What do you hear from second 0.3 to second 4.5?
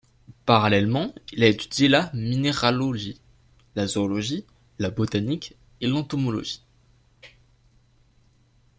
Parallèlement, il a étudié la minéralogie, la zoologie,